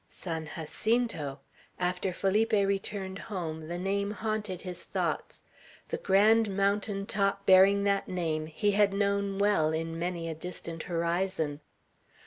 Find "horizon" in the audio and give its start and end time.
10.89-11.59